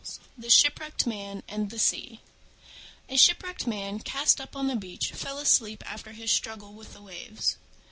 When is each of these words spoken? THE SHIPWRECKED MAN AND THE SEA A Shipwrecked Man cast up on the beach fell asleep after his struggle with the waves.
THE 0.35 0.49
SHIPWRECKED 0.49 1.05
MAN 1.05 1.43
AND 1.47 1.69
THE 1.69 1.77
SEA 1.77 2.21
A 3.07 3.15
Shipwrecked 3.15 3.67
Man 3.67 3.99
cast 3.99 4.41
up 4.41 4.55
on 4.55 4.65
the 4.67 4.75
beach 4.75 5.11
fell 5.11 5.37
asleep 5.37 5.83
after 5.85 6.11
his 6.13 6.31
struggle 6.31 6.73
with 6.73 6.93
the 6.93 7.03
waves. 7.03 7.57